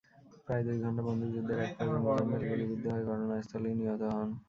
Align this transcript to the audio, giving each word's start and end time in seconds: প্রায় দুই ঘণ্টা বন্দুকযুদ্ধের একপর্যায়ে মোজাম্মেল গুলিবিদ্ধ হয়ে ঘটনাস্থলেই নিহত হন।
প্রায় 0.45 0.63
দুই 0.67 0.77
ঘণ্টা 0.83 1.01
বন্দুকযুদ্ধের 1.07 1.59
একপর্যায়ে 1.61 2.03
মোজাম্মেল 2.05 2.41
গুলিবিদ্ধ 2.49 2.85
হয়ে 2.93 3.07
ঘটনাস্থলেই 3.09 3.75
নিহত 3.79 4.01
হন। 4.13 4.29